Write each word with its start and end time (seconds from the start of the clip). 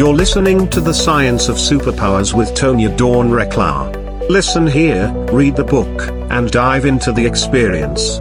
You're 0.00 0.14
listening 0.14 0.66
to 0.70 0.80
The 0.80 0.94
Science 0.94 1.50
of 1.50 1.56
Superpowers 1.56 2.32
with 2.32 2.54
Tonya 2.54 2.96
Dawn 2.96 3.28
Recla. 3.28 4.30
Listen 4.30 4.66
here, 4.66 5.12
read 5.30 5.56
the 5.56 5.62
book, 5.62 6.08
and 6.30 6.50
dive 6.50 6.86
into 6.86 7.12
the 7.12 7.26
experience. 7.26 8.18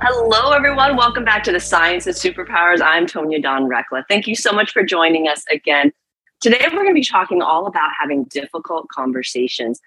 Hello, 0.00 0.52
everyone. 0.52 0.96
Welcome 0.96 1.24
back 1.24 1.42
to 1.42 1.50
the 1.50 1.58
Science 1.58 2.06
of 2.06 2.14
Superpowers. 2.14 2.80
I'm 2.80 3.06
Tonya 3.06 3.42
Dawn 3.42 3.68
Recla. 3.68 4.04
Thank 4.08 4.28
you 4.28 4.36
so 4.36 4.52
much 4.52 4.72
for 4.72 4.84
joining 4.84 5.26
us 5.26 5.42
again. 5.50 5.92
Today, 6.40 6.60
we're 6.66 6.82
going 6.82 6.86
to 6.86 6.94
be 6.94 7.02
talking 7.02 7.42
all 7.42 7.66
about 7.66 7.90
having 7.98 8.26
difficult 8.26 8.86
conversations. 8.90 9.80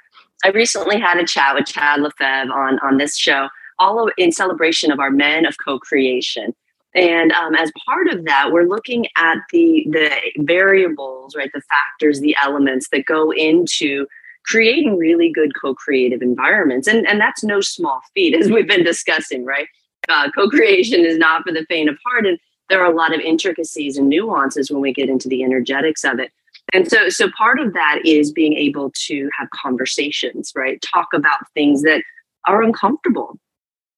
I 0.43 0.49
recently 0.49 0.99
had 0.99 1.17
a 1.17 1.25
chat 1.25 1.55
with 1.55 1.65
Chad 1.65 2.01
Lefebvre 2.01 2.51
on, 2.51 2.79
on 2.79 2.97
this 2.97 3.15
show, 3.15 3.47
all 3.79 4.09
in 4.17 4.31
celebration 4.31 4.91
of 4.91 4.99
our 4.99 5.11
Men 5.11 5.45
of 5.45 5.55
Co-Creation. 5.63 6.53
And 6.95 7.31
um, 7.33 7.53
as 7.55 7.71
part 7.85 8.07
of 8.07 8.25
that, 8.25 8.51
we're 8.51 8.63
looking 8.63 9.05
at 9.17 9.37
the 9.51 9.85
the 9.89 10.09
variables, 10.37 11.35
right, 11.35 11.51
the 11.53 11.61
factors, 11.61 12.19
the 12.19 12.35
elements 12.41 12.89
that 12.91 13.05
go 13.05 13.31
into 13.31 14.07
creating 14.45 14.97
really 14.97 15.29
good 15.29 15.51
co-creative 15.59 16.21
environments. 16.21 16.87
And 16.87 17.05
and 17.07 17.19
that's 17.19 17.43
no 17.43 17.61
small 17.61 18.01
feat, 18.13 18.33
as 18.33 18.49
we've 18.49 18.67
been 18.67 18.83
discussing, 18.83 19.45
right? 19.45 19.67
Uh, 20.09 20.31
co-creation 20.31 21.05
is 21.05 21.17
not 21.17 21.43
for 21.43 21.51
the 21.51 21.65
faint 21.67 21.89
of 21.89 21.97
heart, 22.05 22.25
and 22.25 22.39
there 22.69 22.81
are 22.81 22.91
a 22.91 22.95
lot 22.95 23.13
of 23.13 23.19
intricacies 23.19 23.97
and 23.97 24.09
nuances 24.09 24.71
when 24.71 24.81
we 24.81 24.93
get 24.93 25.09
into 25.09 25.27
the 25.27 25.43
energetics 25.43 26.03
of 26.03 26.19
it. 26.19 26.31
And 26.73 26.89
so, 26.89 27.09
so 27.09 27.29
part 27.37 27.59
of 27.59 27.73
that 27.73 27.99
is 28.05 28.31
being 28.31 28.53
able 28.53 28.91
to 29.07 29.29
have 29.37 29.49
conversations, 29.51 30.51
right? 30.55 30.81
Talk 30.81 31.07
about 31.13 31.39
things 31.53 31.81
that 31.83 32.03
are 32.45 32.61
uncomfortable, 32.61 33.37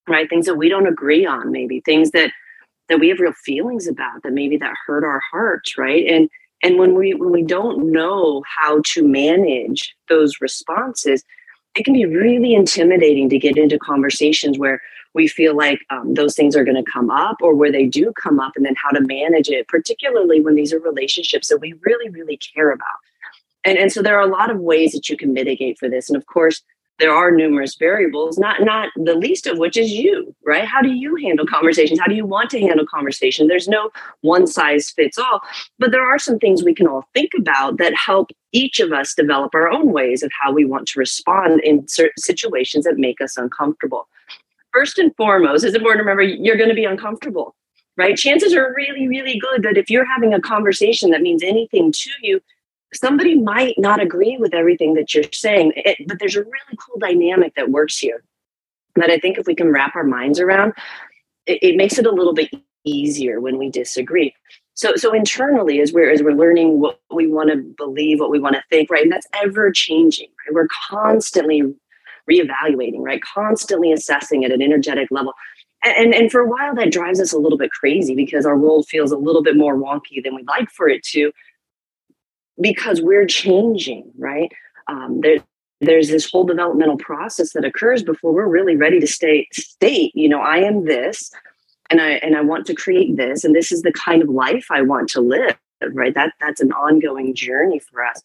right? 0.09 0.29
Things 0.29 0.45
that 0.45 0.55
we 0.55 0.69
don't 0.69 0.87
agree 0.87 1.25
on, 1.25 1.51
maybe 1.51 1.81
things 1.81 2.11
that 2.11 2.31
that 2.89 2.99
we 2.99 3.09
have 3.09 3.19
real 3.19 3.33
feelings 3.33 3.87
about, 3.87 4.23
that 4.23 4.33
maybe 4.33 4.57
that 4.57 4.73
hurt 4.85 5.03
our 5.03 5.21
hearts, 5.31 5.77
right? 5.77 6.05
And 6.07 6.29
and 6.63 6.77
when 6.77 6.95
we 6.95 7.13
when 7.13 7.31
we 7.31 7.43
don't 7.43 7.91
know 7.91 8.43
how 8.47 8.81
to 8.93 9.07
manage 9.07 9.95
those 10.09 10.41
responses, 10.41 11.23
it 11.75 11.85
can 11.85 11.93
be 11.93 12.05
really 12.05 12.53
intimidating 12.53 13.29
to 13.29 13.37
get 13.37 13.57
into 13.57 13.77
conversations 13.77 14.57
where 14.57 14.81
we 15.13 15.27
feel 15.27 15.55
like 15.55 15.79
um, 15.89 16.13
those 16.13 16.35
things 16.35 16.55
are 16.55 16.63
going 16.63 16.83
to 16.83 16.91
come 16.91 17.09
up 17.09 17.37
or 17.41 17.55
where 17.55 17.71
they 17.71 17.85
do 17.85 18.13
come 18.21 18.39
up 18.39 18.53
and 18.55 18.65
then 18.65 18.75
how 18.81 18.89
to 18.89 19.01
manage 19.01 19.49
it 19.49 19.67
particularly 19.67 20.39
when 20.39 20.55
these 20.55 20.73
are 20.73 20.79
relationships 20.79 21.47
that 21.47 21.59
we 21.59 21.73
really 21.83 22.09
really 22.09 22.37
care 22.37 22.71
about 22.71 22.85
and, 23.63 23.77
and 23.77 23.91
so 23.91 24.01
there 24.01 24.17
are 24.17 24.27
a 24.27 24.31
lot 24.31 24.51
of 24.51 24.59
ways 24.59 24.91
that 24.91 25.09
you 25.09 25.17
can 25.17 25.33
mitigate 25.33 25.77
for 25.77 25.89
this 25.89 26.09
and 26.09 26.17
of 26.17 26.25
course 26.27 26.61
there 26.99 27.13
are 27.13 27.31
numerous 27.31 27.75
variables 27.75 28.37
not 28.37 28.61
not 28.61 28.89
the 28.95 29.15
least 29.15 29.47
of 29.47 29.57
which 29.57 29.77
is 29.77 29.91
you 29.91 30.35
right? 30.45 30.65
How 30.65 30.81
do 30.81 30.91
you 30.91 31.15
handle 31.15 31.45
conversations? 31.45 31.99
How 31.99 32.07
do 32.07 32.15
you 32.15 32.25
want 32.25 32.49
to 32.51 32.59
handle 32.59 32.85
conversation 32.85 33.47
there's 33.47 33.67
no 33.67 33.89
one 34.21 34.47
size 34.47 34.89
fits 34.91 35.17
all 35.17 35.41
but 35.77 35.91
there 35.91 36.05
are 36.05 36.19
some 36.19 36.39
things 36.39 36.63
we 36.63 36.73
can 36.73 36.87
all 36.87 37.05
think 37.13 37.31
about 37.37 37.77
that 37.77 37.93
help 37.95 38.31
each 38.51 38.79
of 38.79 38.91
us 38.91 39.13
develop 39.13 39.53
our 39.53 39.69
own 39.69 39.91
ways 39.91 40.23
of 40.23 40.31
how 40.39 40.51
we 40.51 40.65
want 40.65 40.87
to 40.87 40.99
respond 40.99 41.61
in 41.61 41.87
certain 41.87 42.17
situations 42.17 42.85
that 42.85 42.97
make 42.97 43.21
us 43.21 43.37
uncomfortable. 43.37 44.07
First 44.73 44.97
and 44.97 45.15
foremost, 45.15 45.63
it's 45.63 45.75
important 45.75 45.99
to 45.99 46.03
remember 46.03 46.23
you're 46.23 46.57
going 46.57 46.69
to 46.69 46.75
be 46.75 46.85
uncomfortable, 46.85 47.55
right? 47.97 48.17
Chances 48.17 48.53
are 48.53 48.73
really, 48.75 49.07
really 49.07 49.39
good 49.39 49.63
that 49.63 49.77
if 49.77 49.89
you're 49.89 50.05
having 50.05 50.33
a 50.33 50.41
conversation 50.41 51.11
that 51.11 51.21
means 51.21 51.43
anything 51.43 51.91
to 51.91 52.09
you, 52.21 52.41
somebody 52.93 53.35
might 53.35 53.77
not 53.77 54.01
agree 54.01 54.37
with 54.37 54.53
everything 54.53 54.93
that 54.95 55.13
you're 55.13 55.23
saying. 55.31 55.73
It, 55.75 56.07
but 56.07 56.19
there's 56.19 56.35
a 56.35 56.43
really 56.43 56.77
cool 56.79 56.99
dynamic 56.99 57.55
that 57.55 57.69
works 57.69 57.97
here 57.97 58.23
that 58.95 59.09
I 59.09 59.17
think 59.17 59.37
if 59.37 59.47
we 59.47 59.55
can 59.55 59.71
wrap 59.71 59.95
our 59.95 60.03
minds 60.03 60.39
around, 60.39 60.73
it, 61.45 61.59
it 61.61 61.75
makes 61.75 61.97
it 61.97 62.05
a 62.05 62.11
little 62.11 62.33
bit 62.33 62.49
easier 62.83 63.39
when 63.39 63.57
we 63.57 63.69
disagree. 63.69 64.33
So, 64.73 64.95
so 64.95 65.13
internally, 65.13 65.81
as 65.81 65.91
we're 65.91 66.09
as 66.09 66.23
we're 66.23 66.31
learning 66.31 66.79
what 66.79 66.99
we 67.13 67.27
want 67.27 67.49
to 67.49 67.57
believe, 67.57 68.19
what 68.19 68.31
we 68.31 68.39
want 68.39 68.55
to 68.55 68.63
think, 68.69 68.89
right, 68.89 69.03
and 69.03 69.11
that's 69.11 69.27
ever 69.41 69.71
changing. 69.71 70.29
Right? 70.45 70.53
We're 70.53 70.67
constantly 70.89 71.63
reevaluating, 72.29 72.99
right? 72.99 73.21
Constantly 73.21 73.91
assessing 73.91 74.45
at 74.45 74.51
an 74.51 74.61
energetic 74.61 75.09
level. 75.11 75.33
And, 75.83 76.13
and 76.13 76.31
for 76.31 76.41
a 76.41 76.47
while, 76.47 76.75
that 76.75 76.91
drives 76.91 77.21
us 77.21 77.31
a 77.31 77.37
little 77.37 77.57
bit 77.57 77.71
crazy 77.71 78.13
because 78.13 78.45
our 78.45 78.57
world 78.57 78.85
feels 78.87 79.11
a 79.11 79.17
little 79.17 79.41
bit 79.41 79.55
more 79.55 79.77
wonky 79.77 80.21
than 80.23 80.35
we'd 80.35 80.47
like 80.47 80.69
for 80.69 80.89
it 80.89 81.03
to 81.03 81.31
because 82.61 83.01
we're 83.01 83.25
changing, 83.25 84.11
right? 84.17 84.51
Um, 84.87 85.21
there, 85.21 85.37
there's 85.81 86.09
this 86.09 86.29
whole 86.29 86.43
developmental 86.43 86.97
process 86.97 87.53
that 87.53 87.65
occurs 87.65 88.03
before 88.03 88.33
we're 88.33 88.47
really 88.47 88.75
ready 88.75 88.99
to 88.99 89.07
state, 89.07 89.53
state 89.53 90.11
you 90.13 90.27
know 90.27 90.41
i 90.41 90.57
am 90.57 90.83
this 90.83 91.31
and 91.89 92.01
i 92.01 92.13
and 92.15 92.35
i 92.35 92.41
want 92.41 92.65
to 92.65 92.73
create 92.73 93.15
this 93.15 93.45
and 93.45 93.55
this 93.55 93.71
is 93.71 93.81
the 93.83 93.93
kind 93.93 94.21
of 94.21 94.27
life 94.27 94.67
i 94.71 94.81
want 94.81 95.07
to 95.07 95.21
live 95.21 95.55
right 95.93 96.15
that 96.15 96.33
that's 96.41 96.59
an 96.59 96.73
ongoing 96.73 97.33
journey 97.33 97.79
for 97.79 98.03
us 98.03 98.21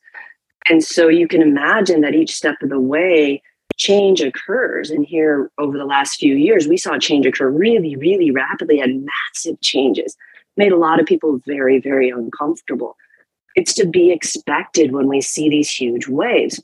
and 0.69 0.83
so 0.83 1.07
you 1.07 1.29
can 1.29 1.43
imagine 1.43 2.01
that 2.01 2.15
each 2.15 2.35
step 2.35 2.57
of 2.61 2.71
the 2.71 2.81
way 2.81 3.41
change 3.77 4.21
occurs. 4.21 4.91
And 4.91 5.05
here 5.05 5.51
over 5.59 5.77
the 5.77 5.85
last 5.85 6.17
few 6.17 6.35
years, 6.37 6.69
we 6.69 6.77
saw 6.77 6.99
change 6.99 7.27
occur 7.27 7.51
really, 7.51 7.97
really 7.97 8.31
rapidly 8.31 8.81
and 8.81 9.07
massive 9.07 9.61
changes. 9.61 10.17
Made 10.57 10.73
a 10.73 10.77
lot 10.77 11.01
of 11.01 11.07
people 11.07 11.41
very, 11.47 11.81
very 11.81 12.11
uncomfortable. 12.11 12.97
It's 13.55 13.75
to 13.75 13.87
be 13.87 14.11
expected 14.11 14.93
when 14.93 15.09
we 15.09 15.21
see 15.21 15.49
these 15.49 15.71
huge 15.71 16.09
waves. 16.09 16.63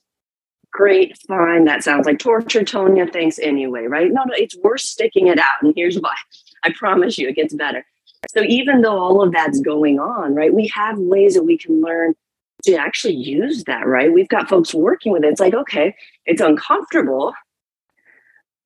Great, 0.73 1.19
fine. 1.27 1.65
That 1.65 1.83
sounds 1.83 2.06
like 2.06 2.19
torture, 2.19 2.61
Tonya. 2.61 3.12
Thanks 3.12 3.39
anyway, 3.41 3.87
right? 3.87 4.11
No, 4.11 4.23
no, 4.25 4.34
it's 4.34 4.56
worth 4.59 4.81
sticking 4.81 5.27
it 5.27 5.39
out. 5.39 5.62
And 5.62 5.73
here's 5.77 5.99
why. 5.99 6.15
I 6.65 6.73
promise 6.77 7.19
you 7.19 7.28
it 7.28 7.37
gets 7.37 7.55
better. 7.55 7.84
So 8.28 8.43
even 8.43 8.83
though 8.83 8.99
all 8.99 9.23
of 9.23 9.33
that's 9.33 9.61
going 9.61 9.99
on, 9.99 10.34
right, 10.34 10.53
we 10.53 10.71
have 10.75 10.99
ways 10.99 11.34
that 11.34 11.45
we 11.45 11.56
can 11.56 11.81
learn 11.81 12.15
to 12.65 12.75
actually 12.75 13.15
use 13.15 13.65
that, 13.65 13.87
right? 13.87 14.12
We've 14.12 14.28
got 14.28 14.49
folks 14.49 14.75
working 14.75 15.12
with 15.12 15.25
it. 15.25 15.28
It's 15.28 15.41
like, 15.41 15.55
okay, 15.55 15.95
it's 16.27 16.43
uncomfortable, 16.43 17.33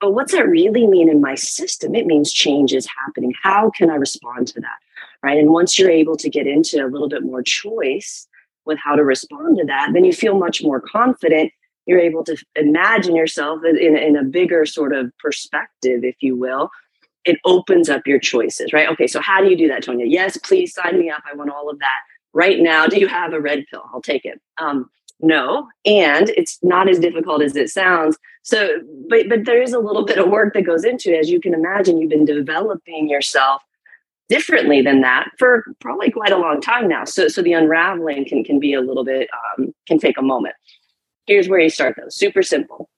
but 0.00 0.12
what's 0.12 0.32
that 0.32 0.48
really 0.48 0.86
mean 0.86 1.08
in 1.08 1.20
my 1.20 1.34
system? 1.34 1.94
It 1.94 2.06
means 2.06 2.32
change 2.32 2.74
is 2.74 2.86
happening. 3.04 3.32
How 3.42 3.70
can 3.70 3.88
I 3.88 3.94
respond 3.94 4.48
to 4.48 4.60
that? 4.60 4.76
Right. 5.24 5.38
And 5.38 5.50
once 5.50 5.78
you're 5.78 5.90
able 5.90 6.16
to 6.18 6.28
get 6.28 6.46
into 6.46 6.84
a 6.84 6.88
little 6.88 7.08
bit 7.08 7.22
more 7.22 7.42
choice 7.42 8.28
with 8.66 8.78
how 8.78 8.94
to 8.94 9.02
respond 9.02 9.56
to 9.58 9.64
that, 9.64 9.90
then 9.94 10.04
you 10.04 10.12
feel 10.12 10.38
much 10.38 10.62
more 10.62 10.80
confident. 10.80 11.50
You're 11.86 11.98
able 11.98 12.24
to 12.24 12.36
imagine 12.56 13.16
yourself 13.16 13.60
in, 13.64 13.96
in 13.96 14.16
a 14.16 14.22
bigger 14.22 14.66
sort 14.66 14.94
of 14.94 15.10
perspective, 15.18 16.04
if 16.04 16.16
you 16.20 16.36
will. 16.36 16.70
It 17.24 17.38
opens 17.46 17.88
up 17.88 18.06
your 18.06 18.18
choices, 18.18 18.74
right? 18.74 18.88
Okay, 18.90 19.06
so 19.06 19.18
how 19.20 19.40
do 19.40 19.48
you 19.48 19.56
do 19.56 19.68
that, 19.68 19.82
Tonya? 19.82 20.04
Yes, 20.06 20.36
please 20.36 20.74
sign 20.74 20.98
me 20.98 21.08
up. 21.08 21.22
I 21.30 21.34
want 21.34 21.50
all 21.50 21.70
of 21.70 21.78
that 21.78 22.00
right 22.34 22.60
now 22.60 22.86
do 22.86 22.98
you 22.98 23.08
have 23.08 23.32
a 23.32 23.40
red 23.40 23.64
pill 23.70 23.84
i'll 23.94 24.02
take 24.02 24.24
it 24.24 24.40
um, 24.58 24.90
no 25.20 25.68
and 25.86 26.28
it's 26.30 26.58
not 26.62 26.88
as 26.88 26.98
difficult 26.98 27.40
as 27.40 27.56
it 27.56 27.70
sounds 27.70 28.18
so 28.42 28.68
but 29.08 29.28
but 29.28 29.44
there 29.46 29.62
is 29.62 29.72
a 29.72 29.78
little 29.78 30.04
bit 30.04 30.18
of 30.18 30.28
work 30.28 30.52
that 30.52 30.62
goes 30.62 30.84
into 30.84 31.14
it 31.14 31.18
as 31.18 31.30
you 31.30 31.40
can 31.40 31.54
imagine 31.54 31.98
you've 31.98 32.10
been 32.10 32.24
developing 32.24 33.08
yourself 33.08 33.62
differently 34.34 34.82
than 34.82 35.00
that 35.00 35.28
for 35.38 35.64
probably 35.80 36.10
quite 36.10 36.32
a 36.32 36.38
long 36.38 36.60
time 36.60 36.88
now 36.88 37.04
so 37.04 37.28
so 37.28 37.42
the 37.42 37.52
unraveling 37.52 38.24
can 38.24 38.42
can 38.42 38.58
be 38.58 38.74
a 38.74 38.80
little 38.80 39.04
bit 39.04 39.28
um, 39.58 39.72
can 39.86 39.98
take 39.98 40.18
a 40.18 40.22
moment 40.22 40.54
here's 41.26 41.48
where 41.48 41.60
you 41.60 41.70
start 41.70 41.94
though 41.96 42.08
super 42.08 42.42
simple 42.42 42.88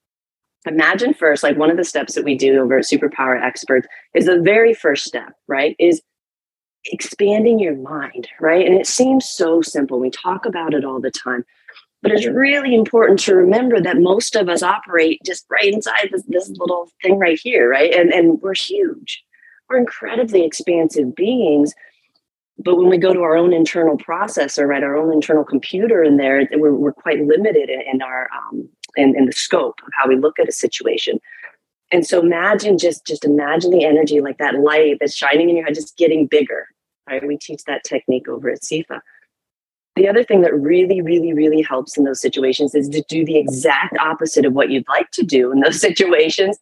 imagine 0.65 1.13
first 1.13 1.43
like 1.43 1.57
one 1.57 1.69
of 1.69 1.77
the 1.77 1.83
steps 1.83 2.15
that 2.15 2.23
we 2.23 2.35
do 2.35 2.59
over 2.61 2.77
at 2.77 2.85
superpower 2.85 3.41
experts 3.41 3.87
is 4.13 4.25
the 4.25 4.41
very 4.41 4.73
first 4.73 5.05
step 5.05 5.33
right 5.47 5.75
is 5.79 6.01
expanding 6.91 7.59
your 7.59 7.75
mind, 7.75 8.27
right? 8.39 8.65
And 8.65 8.75
it 8.75 8.87
seems 8.87 9.27
so 9.27 9.61
simple. 9.61 9.99
We 9.99 10.09
talk 10.09 10.45
about 10.45 10.73
it 10.73 10.85
all 10.85 10.99
the 10.99 11.11
time. 11.11 11.43
But 12.03 12.11
it's 12.11 12.27
really 12.27 12.75
important 12.75 13.19
to 13.21 13.35
remember 13.35 13.81
that 13.81 13.97
most 13.97 14.35
of 14.35 14.49
us 14.49 14.61
operate 14.61 15.19
just 15.25 15.45
right 15.49 15.73
inside 15.73 16.09
this, 16.11 16.23
this 16.27 16.47
little 16.49 16.89
thing 17.01 17.17
right 17.17 17.39
here, 17.41 17.67
right? 17.67 17.91
And, 17.91 18.13
and 18.13 18.39
we're 18.39 18.53
huge. 18.53 19.23
We're 19.69 19.77
incredibly 19.77 20.45
expansive 20.45 21.15
beings. 21.15 21.73
But 22.59 22.77
when 22.77 22.89
we 22.89 22.97
go 22.97 23.13
to 23.13 23.21
our 23.21 23.37
own 23.37 23.53
internal 23.53 23.97
processor, 23.97 24.67
right, 24.67 24.83
our 24.83 24.97
own 24.97 25.13
internal 25.13 25.43
computer 25.43 26.03
in 26.03 26.17
there, 26.17 26.47
we're, 26.53 26.73
we're 26.73 26.91
quite 26.91 27.23
limited 27.25 27.69
in, 27.69 27.81
in 27.81 28.01
our 28.01 28.29
um, 28.35 28.67
in, 28.95 29.15
in 29.15 29.25
the 29.25 29.31
scope 29.31 29.79
of 29.85 29.89
how 29.93 30.07
we 30.07 30.15
look 30.15 30.39
at 30.39 30.49
a 30.49 30.51
situation. 30.51 31.19
And 31.91 32.05
so 32.05 32.19
imagine 32.19 32.77
just 32.77 33.05
just 33.05 33.23
imagine 33.23 33.71
the 33.71 33.85
energy 33.85 34.21
like 34.21 34.39
that 34.39 34.59
light 34.59 34.97
that's 34.99 35.15
shining 35.15 35.49
in 35.49 35.55
your 35.55 35.65
head 35.65 35.75
just 35.75 35.97
getting 35.97 36.25
bigger, 36.25 36.67
Right? 37.07 37.25
We 37.25 37.37
teach 37.37 37.63
that 37.65 37.83
technique 37.83 38.27
over 38.27 38.49
at 38.49 38.61
CEFA. 38.61 39.01
The 39.95 40.07
other 40.07 40.23
thing 40.23 40.41
that 40.41 40.53
really, 40.53 41.01
really, 41.01 41.33
really 41.33 41.61
helps 41.61 41.97
in 41.97 42.03
those 42.03 42.21
situations 42.21 42.75
is 42.75 42.89
to 42.89 43.01
do 43.09 43.25
the 43.25 43.37
exact 43.37 43.97
opposite 43.97 44.45
of 44.45 44.53
what 44.53 44.69
you'd 44.69 44.87
like 44.87 45.09
to 45.11 45.23
do 45.23 45.51
in 45.51 45.61
those 45.61 45.79
situations. 45.87 46.59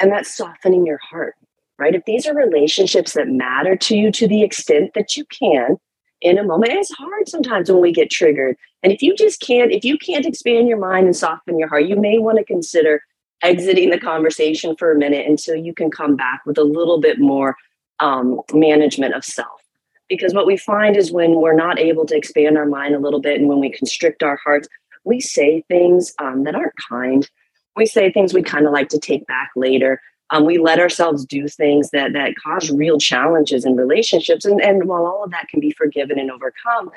And 0.00 0.10
that's 0.10 0.34
softening 0.34 0.86
your 0.86 0.98
heart, 0.98 1.34
right? 1.78 1.94
If 1.94 2.04
these 2.04 2.26
are 2.26 2.34
relationships 2.34 3.14
that 3.14 3.28
matter 3.28 3.76
to 3.76 3.96
you 3.96 4.12
to 4.12 4.28
the 4.28 4.42
extent 4.42 4.92
that 4.94 5.16
you 5.16 5.24
can 5.26 5.76
in 6.20 6.38
a 6.38 6.44
moment, 6.44 6.72
it's 6.72 6.92
hard 6.92 7.28
sometimes 7.28 7.70
when 7.70 7.80
we 7.80 7.92
get 7.92 8.10
triggered. 8.10 8.56
And 8.82 8.92
if 8.92 9.02
you 9.02 9.14
just 9.16 9.40
can't, 9.40 9.72
if 9.72 9.84
you 9.84 9.98
can't 9.98 10.26
expand 10.26 10.68
your 10.68 10.78
mind 10.78 11.06
and 11.06 11.16
soften 11.16 11.58
your 11.58 11.68
heart, 11.68 11.86
you 11.86 11.96
may 11.96 12.18
want 12.18 12.38
to 12.38 12.44
consider 12.44 13.02
exiting 13.42 13.90
the 13.90 13.98
conversation 13.98 14.76
for 14.76 14.92
a 14.92 14.98
minute 14.98 15.26
until 15.26 15.56
you 15.56 15.74
can 15.74 15.90
come 15.90 16.16
back 16.16 16.42
with 16.46 16.58
a 16.58 16.64
little 16.64 17.00
bit 17.00 17.18
more 17.18 17.56
um, 18.00 18.40
management 18.52 19.14
of 19.14 19.24
self. 19.24 19.60
Because 20.08 20.34
what 20.34 20.46
we 20.46 20.56
find 20.56 20.96
is 20.96 21.10
when 21.10 21.36
we're 21.36 21.54
not 21.54 21.78
able 21.78 22.04
to 22.06 22.16
expand 22.16 22.58
our 22.58 22.66
mind 22.66 22.94
a 22.94 22.98
little 22.98 23.20
bit 23.20 23.40
and 23.40 23.48
when 23.48 23.60
we 23.60 23.70
constrict 23.70 24.22
our 24.22 24.38
hearts, 24.44 24.68
we 25.04 25.20
say 25.20 25.64
things 25.68 26.12
um, 26.20 26.44
that 26.44 26.54
aren't 26.54 26.74
kind. 26.88 27.28
We 27.76 27.86
say 27.86 28.12
things 28.12 28.34
we 28.34 28.42
kind 28.42 28.66
of 28.66 28.72
like 28.72 28.88
to 28.90 28.98
take 28.98 29.26
back 29.26 29.50
later. 29.56 30.00
Um, 30.32 30.46
we 30.46 30.58
let 30.58 30.80
ourselves 30.80 31.24
do 31.24 31.46
things 31.46 31.90
that 31.90 32.14
that 32.14 32.34
cause 32.42 32.70
real 32.70 32.98
challenges 32.98 33.64
in 33.64 33.76
relationships. 33.76 34.44
And, 34.44 34.60
and 34.60 34.86
while 34.86 35.06
all 35.06 35.22
of 35.22 35.30
that 35.30 35.48
can 35.48 35.60
be 35.60 35.70
forgiven 35.70 36.18
and 36.18 36.30
overcome, 36.30 36.90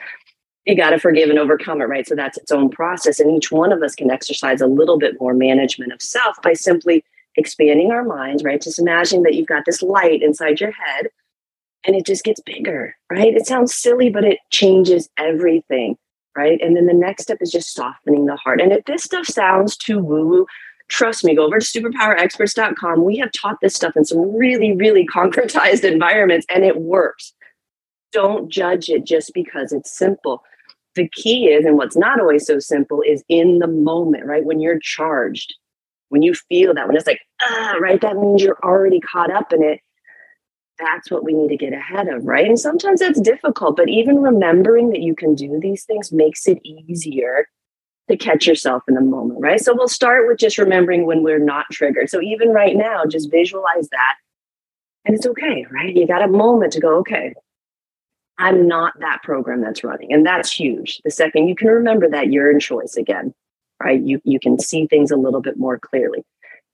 you 0.66 0.76
got 0.76 0.92
to 0.92 1.00
forgive 1.00 1.30
and 1.30 1.38
overcome 1.38 1.82
it, 1.82 1.86
right? 1.86 2.08
So 2.08 2.16
that's 2.16 2.38
its 2.38 2.52
own 2.52 2.70
process. 2.70 3.20
And 3.20 3.30
each 3.30 3.52
one 3.52 3.72
of 3.72 3.84
us 3.84 3.94
can 3.94 4.10
exercise 4.10 4.62
a 4.62 4.68
little 4.68 4.98
bit 4.98 5.20
more 5.20 5.34
management 5.34 5.92
of 5.92 6.02
self 6.02 6.42
by 6.42 6.54
simply 6.54 7.04
expanding 7.36 7.92
our 7.92 8.04
minds, 8.04 8.44
right? 8.44 8.62
Just 8.62 8.80
imagine 8.80 9.24
that 9.24 9.36
you've 9.36 9.48
got 9.48 9.66
this 9.66 9.82
light 9.82 10.24
inside 10.24 10.60
your 10.60 10.72
head 10.72 11.10
and 11.86 11.96
it 11.96 12.06
just 12.06 12.24
gets 12.24 12.40
bigger, 12.40 12.96
right? 13.12 13.36
It 13.36 13.46
sounds 13.46 13.76
silly, 13.76 14.10
but 14.10 14.24
it 14.24 14.40
changes 14.50 15.10
everything, 15.20 15.98
right? 16.36 16.60
And 16.62 16.76
then 16.76 16.88
the 16.88 16.94
next 16.94 17.24
step 17.24 17.40
is 17.42 17.52
just 17.52 17.74
softening 17.74 18.26
the 18.26 18.38
heart. 18.38 18.62
And 18.62 18.72
if 18.72 18.86
this 18.86 19.04
stuff 19.04 19.26
sounds 19.28 19.78
too 19.78 20.00
woo 20.00 20.26
woo, 20.26 20.48
trust 20.88 21.24
me, 21.24 21.36
go 21.36 21.46
over 21.46 21.60
to 21.60 21.66
superpowerexperts.com. 21.66 23.04
We 23.04 23.18
have 23.18 23.32
taught 23.32 23.58
this 23.62 23.76
stuff 23.76 23.96
in 23.96 24.06
some 24.06 24.36
really, 24.36 24.74
really 24.74 25.06
concretized 25.08 25.84
environments 25.92 26.46
and 26.50 26.64
it 26.64 26.82
works. 26.82 27.34
Don't 28.12 28.50
judge 28.50 28.90
it 28.90 29.06
just 29.06 29.32
because 29.34 29.74
it's 29.74 29.98
simple 29.98 30.44
the 30.96 31.08
key 31.10 31.48
is, 31.48 31.66
and 31.66 31.78
what's 31.78 31.96
not 31.96 32.20
always 32.20 32.46
so 32.46 32.60
simple, 32.60 33.02
is 33.06 33.24
in 33.30 33.60
the 33.60 33.68
moment, 33.68 34.26
right? 34.26 34.44
When 34.44 34.60
you're 34.60 34.80
charged, 34.80 35.54
when 36.10 36.22
you 36.22 36.34
feel 36.34 36.74
that, 36.74 36.88
when 36.88 36.96
it's 36.96 37.08
like, 37.08 37.20
ah, 37.44 37.76
right, 37.80 38.02
that 38.02 38.18
means 38.18 38.42
you're 38.42 38.60
already 38.64 39.00
caught 39.00 39.32
up 39.32 39.54
in 39.54 39.64
it. 39.64 39.82
That's 40.80 41.10
what 41.12 41.24
we 41.24 41.34
need 41.34 41.50
to 41.50 41.58
get 41.58 41.74
ahead 41.74 42.08
of, 42.08 42.26
right? 42.26 42.48
And 42.48 42.60
sometimes 42.60 43.00
that's 43.00 43.22
difficult, 43.22 43.78
but 43.78 43.90
even 43.90 44.22
remembering 44.22 44.90
that 44.90 45.02
you 45.02 45.16
can 45.16 45.36
do 45.36 45.60
these 45.62 45.86
things 45.86 46.12
makes 46.12 46.48
it 46.48 46.60
easier 46.66 47.48
to 48.10 48.18
catch 48.18 48.46
yourself 48.46 48.84
in 48.88 48.96
the 48.96 49.02
moment, 49.02 49.40
right? 49.42 49.60
So 49.60 49.74
we'll 49.76 49.88
start 49.88 50.28
with 50.28 50.38
just 50.38 50.58
remembering 50.58 51.06
when 51.06 51.24
we're 51.24 51.40
not 51.40 51.66
triggered. 51.72 52.10
So 52.10 52.22
even 52.22 52.50
right 52.50 52.76
now, 52.76 53.06
just 53.06 53.32
visualize 53.32 53.90
that. 53.90 54.16
And 55.06 55.16
it's 55.16 55.26
okay, 55.26 55.66
right? 55.72 55.96
You 55.96 56.08
got 56.08 56.24
a 56.24 56.28
moment 56.28 56.74
to 56.74 56.80
go, 56.80 56.98
okay, 57.00 57.34
I'm 58.38 58.68
not 58.68 58.94
that 59.00 59.24
program 59.24 59.62
that's 59.62 59.84
running. 59.84 60.12
And 60.12 60.26
that's 60.26 60.52
huge. 60.52 61.02
The 61.04 61.12
second 61.12 61.48
you 61.48 61.56
can 61.56 61.68
remember 61.68 62.10
that 62.10 62.32
you're 62.32 62.52
in 62.52 62.60
choice 62.60 62.96
again, 62.96 63.34
right? 63.82 64.02
You 64.02 64.20
you 64.24 64.40
can 64.40 64.60
see 64.60 64.88
things 64.88 65.12
a 65.12 65.18
little 65.18 65.42
bit 65.42 65.58
more 65.58 65.80
clearly. 65.80 66.24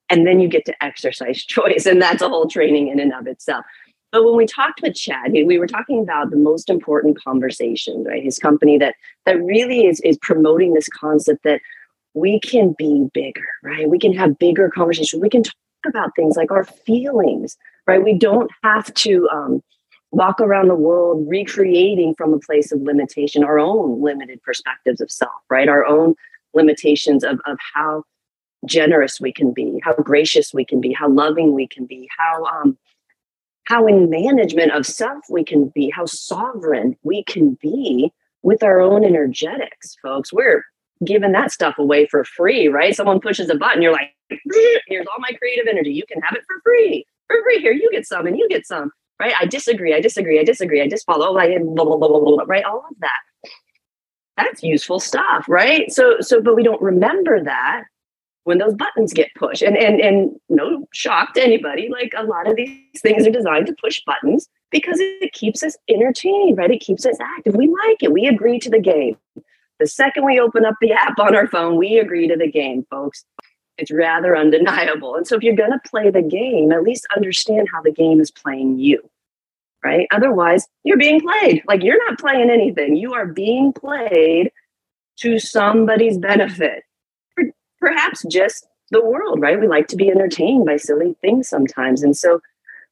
And 0.10 0.28
then 0.28 0.40
you 0.40 0.48
get 0.48 0.66
to 0.66 0.84
exercise 0.84 1.44
choice. 1.46 1.86
And 1.86 2.02
that's 2.02 2.22
a 2.22 2.30
whole 2.30 2.48
training 2.48 2.88
in 2.88 3.00
and 3.00 3.14
of 3.14 3.28
itself. 3.28 3.66
But 4.12 4.26
when 4.26 4.36
we 4.36 4.46
talked 4.46 4.82
with 4.82 4.96
Chad, 4.96 5.32
we 5.32 5.58
were 5.58 5.68
talking 5.68 6.02
about 6.02 6.32
the 6.32 6.38
most 6.38 6.70
important 6.70 7.22
conversation, 7.22 8.04
right? 8.04 8.24
His 8.24 8.38
company 8.38 8.78
that 8.78 8.96
that 9.26 9.42
really 9.42 9.86
is 9.86 10.00
is 10.02 10.18
promoting 10.22 10.74
this 10.74 10.90
concept 10.90 11.44
that 11.44 11.62
we 12.14 12.40
can 12.40 12.76
be 12.78 13.08
bigger, 13.14 13.48
right? 13.64 13.90
We 13.90 14.00
can 14.00 14.14
have 14.14 14.38
bigger 14.38 14.70
conversations. 14.70 15.22
We 15.22 15.30
can 15.30 15.44
talk 15.44 15.56
about 15.88 16.16
things 16.16 16.36
like 16.36 16.52
our 16.52 16.66
feelings, 16.66 17.58
right? 17.88 18.04
We 18.04 18.14
don't 18.14 18.52
have 18.64 18.94
to 18.96 19.30
um, 19.30 19.64
walk 20.12 20.42
around 20.42 20.68
the 20.68 20.76
world 20.76 21.26
recreating 21.28 22.14
from 22.16 22.34
a 22.34 22.40
place 22.40 22.72
of 22.72 22.82
limitation 22.82 23.44
our 23.44 23.60
own 23.60 24.02
limited 24.02 24.42
perspectives 24.44 25.00
of 25.00 25.10
self 25.10 25.32
right 25.50 25.70
our 25.70 25.86
own 25.86 26.16
limitations 26.54 27.24
of, 27.24 27.40
of 27.46 27.58
how 27.74 28.04
generous 28.66 29.20
we 29.22 29.32
can 29.32 29.54
be 29.54 29.80
how 29.84 29.94
gracious 29.94 30.54
we 30.54 30.66
can 30.66 30.82
be 30.82 30.92
how 30.92 31.10
loving 31.10 31.54
we 31.54 31.66
can 31.66 31.86
be 31.86 32.10
how 32.18 32.44
um 32.46 32.78
how 33.72 33.88
in 33.88 34.10
management 34.10 34.74
of 34.74 34.86
self 34.86 35.24
we 35.30 35.46
can 35.46 35.72
be 35.74 35.90
how 35.90 36.06
sovereign 36.06 36.94
we 37.04 37.24
can 37.24 37.58
be 37.62 38.12
with 38.44 38.64
our 38.64 38.82
own 38.82 39.06
energetics 39.06 39.96
folks 40.02 40.34
we're 40.34 40.66
giving 41.06 41.32
that 41.32 41.54
stuff 41.54 41.76
away 41.78 42.06
for 42.06 42.26
free 42.26 42.68
right 42.68 42.98
someone 42.98 43.22
pushes 43.22 43.50
a 43.50 43.56
button 43.56 43.82
you're 43.82 43.94
like 43.94 44.14
here's 44.88 45.08
all 45.08 45.20
my 45.20 45.32
creative 45.38 45.68
energy 45.70 45.94
you 45.94 46.04
can 46.06 46.22
have 46.22 46.36
it 46.36 46.44
for 46.46 46.60
free 46.66 47.06
for 47.28 47.38
free 47.44 47.60
here 47.60 47.72
you 47.72 47.90
get 47.94 48.06
some 48.06 48.28
and 48.28 48.38
you 48.38 48.46
get 48.50 48.68
some 48.68 48.92
right? 49.22 49.34
I 49.40 49.46
disagree, 49.46 49.94
I 49.94 50.02
disagree, 50.02 50.40
I 50.40 50.44
disagree, 50.44 50.82
I 50.82 50.88
just 50.88 51.06
follow, 51.06 51.38
I 51.38 51.56
blah, 51.60 51.86
blah, 51.86 51.96
blah, 51.96 52.08
blah, 52.08 52.20
blah, 52.20 52.44
right? 52.48 52.64
All 52.64 52.84
of 52.90 52.96
that. 53.02 53.20
That's 54.36 54.64
useful 54.64 55.00
stuff, 55.00 55.46
right? 55.48 55.92
So, 55.92 56.16
so, 56.22 56.42
but 56.42 56.56
we 56.56 56.64
don't 56.64 56.82
remember 56.82 57.44
that 57.44 57.84
when 58.44 58.58
those 58.58 58.74
buttons 58.74 59.14
get 59.14 59.30
pushed. 59.36 59.62
And 59.62 59.78
and 59.78 60.02
and 60.02 60.32
no 60.50 60.71
shock 60.94 61.34
to 61.34 61.44
anybody, 61.44 61.90
like 61.90 62.14
a 62.16 62.24
lot 62.24 62.50
of 62.50 62.56
these 62.56 63.02
things 63.02 63.26
are 63.26 63.32
designed 63.32 63.68
to 63.68 63.76
push 63.82 64.02
buttons 64.06 64.48
because 64.72 64.98
it 65.00 65.34
keeps 65.34 65.64
us 65.64 65.78
entertained, 65.90 66.58
right? 66.58 66.72
It 66.72 66.80
keeps 66.80 67.06
us 67.06 67.18
active. 67.20 67.56
We 67.56 67.68
like 67.68 68.02
it. 68.02 68.12
We 68.12 68.28
agree 68.28 68.60
to 68.60 68.70
the 68.70 68.80
game. 68.80 69.18
The 69.80 69.88
second 69.88 70.26
we 70.26 70.40
open 70.40 70.66
up 70.66 70.76
the 70.80 70.92
app 70.92 71.18
on 71.20 71.36
our 71.36 71.48
phone, 71.48 71.78
we 71.78 71.98
agree 71.98 72.28
to 72.28 72.36
the 72.36 72.52
game, 72.52 72.86
folks. 72.90 73.26
It's 73.78 73.92
rather 73.92 74.38
undeniable. 74.38 75.16
And 75.16 75.26
so 75.26 75.36
if 75.36 75.44
you're 75.44 75.56
going 75.56 75.72
to 75.72 75.90
play 75.90 76.12
the 76.12 76.22
game, 76.22 76.72
at 76.72 76.84
least 76.84 77.08
understand 77.16 77.68
how 77.74 77.82
the 77.82 77.92
game 77.92 78.20
is 78.20 78.30
playing 78.30 78.78
you 78.78 79.10
right? 79.84 80.08
Otherwise, 80.12 80.68
you're 80.84 80.98
being 80.98 81.22
played. 81.22 81.64
Like 81.68 81.84
you're 81.84 82.04
not 82.08 82.20
playing 82.20 82.50
anything. 82.50 82.96
You 82.96 83.14
are 83.14 83.26
being 83.26 83.74
played 83.74 84.52
to 85.18 85.40
somebody's 85.40 86.18
benefit. 86.18 86.84
Perhaps 87.80 88.24
just 88.30 88.68
the 88.92 89.04
world, 89.04 89.42
right? 89.42 89.60
We 89.60 89.68
like 89.68 89.88
to 89.88 89.96
be 89.96 90.10
entertained 90.10 90.66
by 90.66 90.78
silly 90.78 91.16
things 91.22 91.50
sometimes. 91.50 92.04
And 92.04 92.16
so 92.16 92.42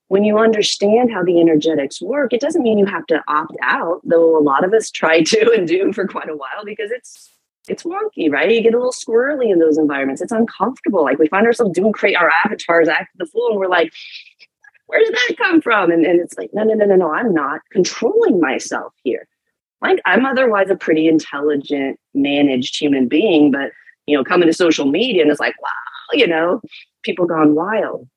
when 0.08 0.24
you 0.24 0.40
understand 0.40 1.12
how 1.12 1.24
the 1.24 1.40
energetics 1.40 2.02
work, 2.02 2.34
it 2.34 2.42
doesn't 2.42 2.64
mean 2.64 2.80
you 2.80 2.86
have 2.86 3.06
to 3.08 3.24
opt 3.28 3.56
out, 3.62 4.02
though 4.04 4.38
a 4.38 4.42
lot 4.42 4.64
of 4.64 4.74
us 4.74 4.90
try 4.92 5.22
to 5.22 5.52
and 5.52 5.68
do 5.68 5.94
for 5.94 6.08
quite 6.08 6.30
a 6.30 6.36
while 6.36 6.66
because 6.66 6.92
it's 6.92 7.30
it's 7.68 7.84
wonky, 7.84 8.32
right? 8.32 8.50
You 8.50 8.64
get 8.64 8.74
a 8.74 8.78
little 8.78 8.92
squirrely 8.92 9.52
in 9.52 9.60
those 9.60 9.78
environments. 9.78 10.24
It's 10.24 10.32
uncomfortable. 10.32 11.04
Like 11.04 11.20
we 11.20 11.28
find 11.28 11.46
ourselves 11.46 11.74
doing 11.74 11.94
create 11.94 12.16
our 12.16 12.32
avatars 12.44 12.88
act 12.88 13.10
the 13.18 13.28
fool, 13.28 13.50
and 13.52 13.60
we're 13.60 13.68
like, 13.68 13.94
where 14.88 15.00
did 15.00 15.14
that 15.14 15.36
come 15.38 15.62
from? 15.62 15.92
And, 15.92 16.04
and 16.04 16.20
it's 16.20 16.36
like, 16.36 16.50
no, 16.52 16.64
no, 16.64 16.74
no, 16.74 16.86
no, 16.86 16.96
no, 16.96 17.14
I'm 17.14 17.32
not 17.32 17.62
controlling 17.72 18.40
myself 18.40 18.92
here. 19.04 19.28
Like 19.82 20.00
I'm 20.06 20.26
otherwise 20.26 20.72
a 20.72 20.76
pretty 20.76 21.08
intelligent, 21.08 22.00
managed 22.16 22.80
human 22.80 23.08
being, 23.08 23.52
but 23.52 23.72
you 24.08 24.18
know, 24.18 24.24
coming 24.24 24.48
to 24.48 24.54
social 24.54 24.88
media 24.88 25.22
and 25.22 25.30
it's 25.30 25.40
like, 25.40 25.54
wow, 25.62 25.70
you 26.14 26.28
know, 26.28 26.62
people 27.04 27.26
gone 27.26 27.56
wild. 27.56 28.08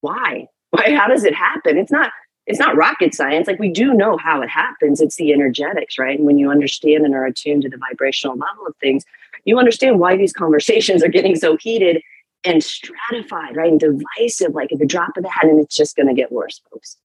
Why? 0.00 0.46
Why? 0.70 0.94
How 0.94 1.08
does 1.08 1.24
it 1.24 1.34
happen? 1.34 1.76
It's 1.78 1.92
not 1.92 2.10
it's 2.46 2.58
not 2.58 2.76
rocket 2.76 3.14
science. 3.14 3.46
Like 3.46 3.58
we 3.58 3.70
do 3.70 3.92
know 3.92 4.16
how 4.16 4.40
it 4.40 4.48
happens. 4.48 5.02
It's 5.02 5.16
the 5.16 5.34
energetics, 5.34 5.98
right? 5.98 6.16
And 6.18 6.26
when 6.26 6.38
you 6.38 6.50
understand 6.50 7.04
and 7.04 7.14
are 7.14 7.26
attuned 7.26 7.62
to 7.62 7.68
the 7.68 7.76
vibrational 7.76 8.38
level 8.38 8.66
of 8.66 8.74
things, 8.80 9.04
you 9.44 9.58
understand 9.58 10.00
why 10.00 10.16
these 10.16 10.32
conversations 10.32 11.02
are 11.04 11.08
getting 11.08 11.36
so 11.36 11.58
heated 11.58 12.02
and 12.44 12.64
stratified, 12.64 13.54
right? 13.54 13.70
And 13.70 13.80
divisive, 13.80 14.54
like 14.54 14.72
at 14.72 14.78
the 14.78 14.86
drop 14.86 15.16
of 15.18 15.24
the 15.24 15.30
hat, 15.30 15.44
and 15.44 15.60
it's 15.60 15.76
just 15.76 15.94
going 15.94 16.08
to 16.08 16.14
get 16.14 16.32
worse, 16.32 16.60
folks. 16.70 16.96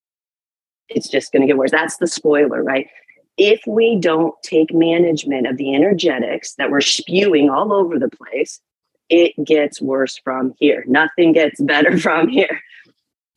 It's 0.87 1.09
just 1.09 1.33
going 1.33 1.41
to 1.41 1.47
get 1.47 1.57
worse. 1.57 1.71
That's 1.71 1.97
the 1.97 2.07
spoiler, 2.07 2.63
right? 2.63 2.87
If 3.37 3.61
we 3.67 3.97
don't 3.99 4.35
take 4.43 4.73
management 4.73 5.47
of 5.47 5.57
the 5.57 5.75
energetics 5.75 6.53
that 6.55 6.71
we're 6.71 6.81
spewing 6.81 7.49
all 7.49 7.73
over 7.73 7.99
the 7.99 8.09
place, 8.09 8.61
it 9.09 9.33
gets 9.43 9.81
worse 9.81 10.19
from 10.23 10.53
here. 10.57 10.83
Nothing 10.87 11.33
gets 11.33 11.61
better 11.61 11.97
from 11.99 12.27
here. 12.27 12.61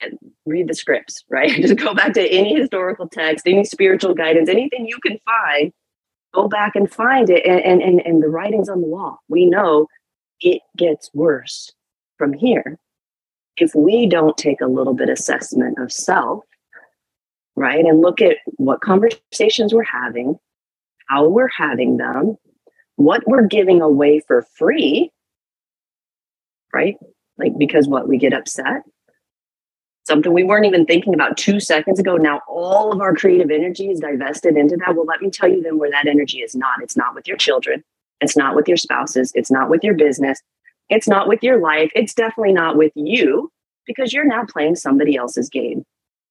And 0.00 0.18
read 0.44 0.68
the 0.68 0.74
scripts, 0.74 1.24
right? 1.30 1.50
Just 1.62 1.76
go 1.76 1.94
back 1.94 2.12
to 2.14 2.26
any 2.28 2.54
historical 2.54 3.08
text, 3.08 3.46
any 3.46 3.64
spiritual 3.64 4.14
guidance, 4.14 4.48
anything 4.48 4.86
you 4.86 4.98
can 5.02 5.18
find. 5.24 5.72
Go 6.34 6.48
back 6.48 6.76
and 6.76 6.90
find 6.90 7.30
it, 7.30 7.46
and 7.46 7.60
and 7.60 7.80
and, 7.80 8.00
and 8.00 8.22
the 8.22 8.28
writing's 8.28 8.68
on 8.68 8.82
the 8.82 8.86
wall. 8.86 9.20
We 9.28 9.46
know 9.46 9.86
it 10.40 10.60
gets 10.76 11.10
worse 11.14 11.72
from 12.18 12.34
here 12.34 12.78
if 13.56 13.74
we 13.74 14.06
don't 14.06 14.36
take 14.36 14.60
a 14.60 14.66
little 14.66 14.94
bit 14.94 15.08
assessment 15.08 15.78
of 15.78 15.92
self 15.92 16.44
right 17.54 17.84
and 17.84 18.00
look 18.00 18.20
at 18.20 18.36
what 18.56 18.80
conversations 18.80 19.72
we're 19.72 19.82
having 19.82 20.38
how 21.08 21.26
we're 21.26 21.50
having 21.56 21.96
them 21.96 22.36
what 22.96 23.22
we're 23.26 23.46
giving 23.46 23.80
away 23.80 24.20
for 24.26 24.42
free 24.56 25.10
right 26.72 26.96
like 27.38 27.52
because 27.58 27.88
what 27.88 28.08
we 28.08 28.18
get 28.18 28.32
upset 28.32 28.82
something 30.04 30.32
we 30.32 30.44
weren't 30.44 30.66
even 30.66 30.86
thinking 30.86 31.14
about 31.14 31.36
two 31.36 31.60
seconds 31.60 31.98
ago 31.98 32.16
now 32.16 32.40
all 32.48 32.92
of 32.92 33.00
our 33.00 33.14
creative 33.14 33.50
energy 33.50 33.90
is 33.90 34.00
divested 34.00 34.56
into 34.56 34.76
that 34.76 34.94
well 34.94 35.06
let 35.06 35.20
me 35.20 35.30
tell 35.30 35.48
you 35.48 35.62
then 35.62 35.78
where 35.78 35.90
that 35.90 36.06
energy 36.06 36.38
is 36.38 36.54
not 36.54 36.82
it's 36.82 36.96
not 36.96 37.14
with 37.14 37.26
your 37.26 37.36
children 37.36 37.82
it's 38.20 38.36
not 38.36 38.54
with 38.54 38.68
your 38.68 38.76
spouses 38.76 39.32
it's 39.34 39.50
not 39.50 39.68
with 39.68 39.82
your 39.82 39.94
business 39.94 40.40
it's 40.88 41.08
not 41.08 41.28
with 41.28 41.42
your 41.42 41.58
life. 41.60 41.90
It's 41.94 42.14
definitely 42.14 42.52
not 42.52 42.76
with 42.76 42.92
you 42.94 43.50
because 43.86 44.12
you're 44.12 44.24
now 44.26 44.44
playing 44.44 44.76
somebody 44.76 45.16
else's 45.16 45.48
game, 45.48 45.84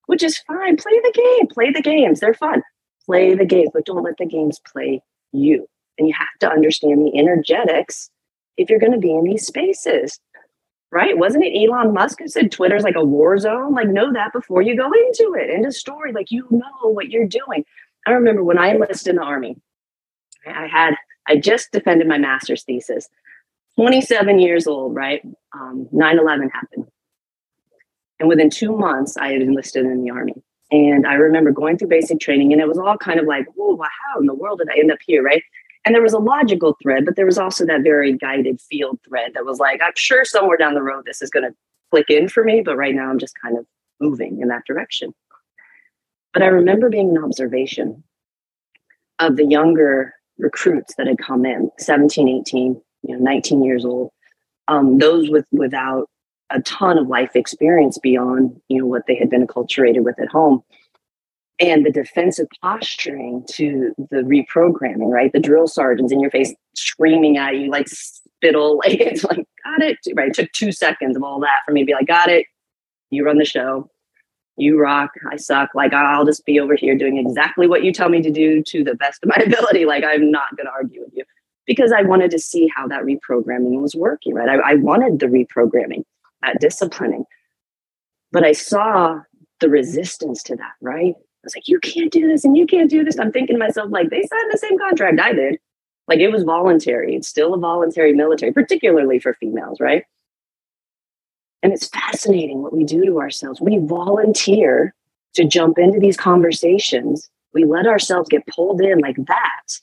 which 0.06 0.24
is 0.24 0.38
fine. 0.40 0.78
Play 0.78 1.00
the 1.04 1.12
game, 1.14 1.48
play 1.48 1.72
the 1.72 1.82
games. 1.82 2.20
They're 2.20 2.34
fun. 2.34 2.62
Play 3.06 3.36
the 3.36 3.46
games, 3.46 3.70
but 3.74 3.86
don't 3.86 4.04
let 4.04 4.18
the 4.18 4.26
games 4.26 4.60
play 4.72 5.02
you. 5.32 5.68
And 5.98 6.08
you 6.08 6.14
have 6.18 6.28
to 6.42 6.50
understand 6.50 7.06
the 7.06 7.18
energetics 7.18 8.10
if 8.58 8.70
you're 8.70 8.80
going 8.80 8.92
to 8.92 8.98
be 8.98 9.12
in 9.12 9.24
these 9.24 9.46
spaces, 9.46 10.20
right? 10.92 11.18
Wasn't 11.18 11.44
it 11.44 11.54
Elon 11.58 11.94
Musk 11.94 12.20
who 12.20 12.28
said 12.28 12.52
Twitter's 12.52 12.84
like 12.84 12.96
a 12.96 13.04
war 13.04 13.38
zone? 13.38 13.74
Like, 13.74 13.90
know 13.90 14.14
that 14.14 14.34
before 14.34 14.62
you 14.62 14.78
go 14.78 14.86
into 14.86 15.36
it, 15.38 15.50
into 15.50 15.72
story. 15.72 16.14
Like, 16.14 16.32
you 16.32 16.48
know 16.50 16.90
what 16.90 17.10
you're 17.10 17.28
doing. 17.28 17.66
I 18.08 18.12
remember 18.12 18.44
when 18.44 18.58
I 18.58 18.70
enlisted 18.70 19.12
in 19.12 19.16
the 19.18 19.24
army, 19.24 19.58
I 20.48 20.68
had, 20.68 20.96
I 21.28 21.38
just 21.38 21.72
defended 21.72 22.08
my 22.08 22.18
master's 22.18 22.64
thesis, 22.64 23.10
27 23.78 24.40
years 24.40 24.68
old, 24.68 24.96
right? 24.96 25.22
Um, 25.54 25.88
9 25.92 26.20
11 26.20 26.50
happened. 26.50 26.88
And 28.20 28.30
within 28.30 28.50
two 28.50 28.76
months, 28.78 29.18
I 29.18 29.34
had 29.34 29.42
enlisted 29.42 29.86
in 29.86 30.04
the 30.04 30.12
army. 30.12 30.36
And 30.72 31.06
I 31.06 31.16
remember 31.16 31.52
going 31.52 31.78
through 31.78 31.90
basic 31.90 32.20
training, 32.20 32.52
and 32.52 32.62
it 32.62 32.68
was 32.68 32.78
all 32.78 32.98
kind 32.98 33.20
of 33.20 33.26
like, 33.26 33.46
oh, 33.60 33.76
wow, 33.76 33.88
how 34.14 34.20
in 34.20 34.26
the 34.26 34.34
world 34.34 34.60
did 34.60 34.70
I 34.70 34.80
end 34.80 34.92
up 34.92 35.00
here, 35.06 35.22
right? 35.22 35.44
And 35.86 35.94
there 35.94 36.02
was 36.02 36.14
a 36.14 36.20
logical 36.20 36.76
thread, 36.82 37.06
but 37.06 37.16
there 37.16 37.28
was 37.28 37.38
also 37.38 37.66
that 37.66 37.84
very 37.84 38.14
guided 38.14 38.60
field 38.60 39.00
thread 39.08 39.32
that 39.36 39.46
was 39.46 39.60
like, 39.60 39.82
I'm 39.84 39.94
sure 39.96 40.26
somewhere 40.26 40.58
down 40.58 40.74
the 40.74 40.82
road 40.82 41.04
this 41.06 41.22
is 41.22 41.30
going 41.30 41.44
to 41.44 41.56
click 41.92 42.10
in 42.10 42.28
for 42.28 42.44
me, 42.44 42.62
but 42.66 42.76
right 42.76 42.96
now 42.96 43.10
I'm 43.10 43.20
just 43.20 43.40
kind 43.40 43.58
of 43.58 43.66
moving 44.02 44.42
in 44.42 44.48
that 44.48 44.66
direction. 44.66 45.14
But 46.34 46.42
I 46.42 46.48
remember 46.48 46.90
being 46.90 47.16
an 47.16 47.24
observation 47.24 48.04
of 49.20 49.38
the 49.38 49.46
younger 49.46 50.14
recruits 50.38 50.96
that 50.96 51.08
had 51.08 51.20
come 51.20 51.46
in 51.46 51.70
17, 51.80 52.28
18, 52.28 52.82
you 53.04 53.18
know, 53.18 53.24
19 53.24 53.64
years 53.64 53.86
old, 53.86 54.12
um, 54.68 54.98
those 54.98 55.30
with 55.30 55.46
without 55.52 56.10
a 56.50 56.62
ton 56.62 56.98
of 56.98 57.08
life 57.08 57.36
experience 57.36 57.98
beyond 57.98 58.60
you 58.68 58.80
know 58.80 58.86
what 58.86 59.04
they 59.08 59.16
had 59.16 59.30
been 59.30 59.46
acculturated 59.46 60.04
with 60.04 60.20
at 60.20 60.28
home 60.28 60.62
and 61.60 61.86
the 61.86 61.92
defensive 61.92 62.48
posturing 62.62 63.46
to 63.52 63.94
the 63.98 64.18
reprogramming 64.18 65.10
right? 65.10 65.32
The 65.32 65.40
drill 65.40 65.68
sergeants 65.68 66.12
in 66.12 66.20
your 66.20 66.32
face 66.32 66.54
screaming 66.76 67.38
at 67.38 67.56
you 67.56 67.70
like 67.70 67.88
spittle 67.88 68.78
like 68.84 69.00
it's 69.00 69.24
like 69.24 69.46
got 69.64 69.82
it 69.82 69.98
right? 70.16 70.30
It 70.30 70.34
took 70.34 70.52
two 70.52 70.72
seconds 70.72 71.16
of 71.16 71.24
all 71.24 71.40
that 71.42 71.60
for 71.66 71.72
me 71.72 71.82
to 71.82 71.86
be 71.86 71.94
like 71.94 72.08
got 72.08 72.30
it. 72.30 72.48
You 73.10 73.26
run 73.26 73.38
the 73.38 73.46
show. 73.46 73.90
You 74.58 74.80
rock. 74.80 75.12
I 75.32 75.38
suck. 75.38 75.70
Like 75.76 75.94
i'll 75.94 76.26
just 76.26 76.46
be 76.46 76.60
over 76.60 76.76
here 76.76 76.98
doing 76.98 77.18
exactly 77.18 77.68
what 77.68 77.84
you 77.84 77.94
tell 77.94 78.10
me 78.10 78.22
to 78.22 78.32
do 78.32 78.62
to 78.64 78.84
the 78.84 78.96
best 78.96 79.24
of 79.24 79.30
my 79.30 79.42
ability. 79.46 79.86
Like 79.86 80.04
i'm 80.04 80.32
not 80.32 80.56
going 80.58 80.66
to 80.66 80.72
argue 80.72 81.02
with 81.02 81.14
you. 81.14 81.24
Because 81.66 81.92
i 81.92 82.02
wanted 82.02 82.32
to 82.32 82.40
see 82.40 82.70
how 82.76 82.88
that 82.88 83.04
reprogramming 83.04 83.82
was 83.82 83.96
working 83.96 84.34
right? 84.34 84.50
I, 84.50 84.72
I 84.72 84.76
wanted 84.76 85.20
the 85.20 85.28
reprogramming 85.28 86.04
that 86.42 86.60
disciplining. 86.60 87.26
But 88.32 88.44
I 88.44 88.52
saw 88.52 89.22
the 89.60 89.70
resistance 89.70 90.44
to 90.44 90.56
that, 90.58 90.74
right? 90.82 91.16
Was 91.46 91.56
like, 91.56 91.68
you 91.68 91.80
can't 91.80 92.12
do 92.12 92.28
this 92.28 92.44
and 92.44 92.58
you 92.58 92.66
can't 92.66 92.90
do 92.90 93.04
this. 93.04 93.20
I'm 93.20 93.32
thinking 93.32 93.56
to 93.56 93.60
myself, 93.60 93.92
like, 93.92 94.10
they 94.10 94.22
signed 94.22 94.52
the 94.52 94.58
same 94.58 94.78
contract 94.78 95.20
I 95.20 95.34
did. 95.34 95.60
Like, 96.08 96.20
it 96.20 96.32
was 96.32 96.44
voluntary. 96.44 97.16
It's 97.16 97.28
still 97.28 97.54
a 97.54 97.60
voluntary 97.60 98.14
military, 98.14 98.52
particularly 98.52 99.20
for 99.20 99.34
females, 99.36 99.80
right? 99.80 100.04
And 101.64 101.72
it's 101.72 101.88
fascinating 101.88 102.62
what 102.62 102.74
we 102.74 102.84
do 102.84 103.06
to 103.06 103.20
ourselves. 103.20 103.62
We 103.62 103.78
volunteer 103.80 104.94
to 105.36 105.46
jump 105.46 105.78
into 105.78 106.00
these 106.00 106.18
conversations. 106.18 107.30
We 107.54 107.64
let 107.64 107.88
ourselves 107.88 108.30
get 108.30 108.46
pulled 108.48 108.82
in 108.82 109.00
like 109.00 109.18
that, 109.26 109.80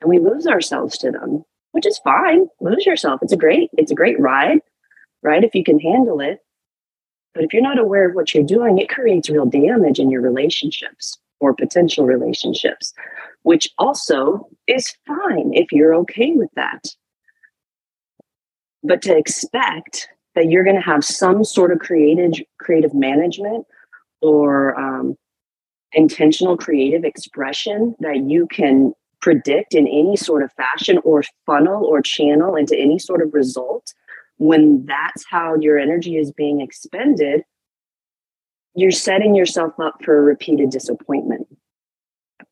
and 0.00 0.08
we 0.08 0.18
lose 0.18 0.46
ourselves 0.46 0.98
to 0.98 1.12
them, 1.12 1.44
which 1.72 1.86
is 1.86 1.98
fine. 1.98 2.48
Lose 2.60 2.86
yourself. 2.86 3.20
It's 3.22 3.32
a 3.32 3.36
great, 3.36 3.70
it's 3.76 3.92
a 3.92 3.96
great 3.96 4.18
ride 4.18 4.60
right? 5.26 5.44
If 5.44 5.54
you 5.54 5.64
can 5.64 5.78
handle 5.78 6.20
it. 6.20 6.38
But 7.36 7.44
if 7.44 7.52
you're 7.52 7.62
not 7.62 7.78
aware 7.78 8.08
of 8.08 8.14
what 8.14 8.32
you're 8.32 8.42
doing, 8.42 8.78
it 8.78 8.88
creates 8.88 9.28
real 9.28 9.44
damage 9.44 9.98
in 9.98 10.10
your 10.10 10.22
relationships 10.22 11.18
or 11.38 11.54
potential 11.54 12.06
relationships, 12.06 12.94
which 13.42 13.68
also 13.78 14.48
is 14.66 14.96
fine 15.06 15.52
if 15.52 15.70
you're 15.70 15.94
okay 15.96 16.32
with 16.32 16.48
that. 16.56 16.82
But 18.82 19.02
to 19.02 19.14
expect 19.14 20.08
that 20.34 20.50
you're 20.50 20.64
going 20.64 20.76
to 20.76 20.82
have 20.82 21.04
some 21.04 21.44
sort 21.44 21.72
of 21.72 21.78
creative 21.78 22.42
creative 22.58 22.94
management 22.94 23.66
or 24.22 24.78
um, 24.80 25.14
intentional 25.92 26.56
creative 26.56 27.04
expression 27.04 27.94
that 28.00 28.24
you 28.30 28.46
can 28.46 28.94
predict 29.20 29.74
in 29.74 29.86
any 29.86 30.16
sort 30.16 30.42
of 30.42 30.50
fashion 30.54 31.00
or 31.04 31.22
funnel 31.44 31.84
or 31.84 32.00
channel 32.00 32.56
into 32.56 32.74
any 32.78 32.98
sort 32.98 33.20
of 33.20 33.34
result 33.34 33.92
when 34.38 34.84
that's 34.86 35.24
how 35.28 35.56
your 35.56 35.78
energy 35.78 36.16
is 36.16 36.32
being 36.32 36.60
expended, 36.60 37.42
you're 38.74 38.90
setting 38.90 39.34
yourself 39.34 39.72
up 39.80 40.02
for 40.04 40.22
repeated 40.22 40.70
disappointment. 40.70 41.46